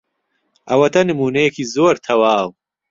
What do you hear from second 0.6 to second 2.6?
ئەوەتە نموونەیەکی زۆر تەواو.